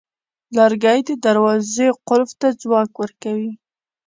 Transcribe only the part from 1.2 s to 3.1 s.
دروازې قلف ته ځواک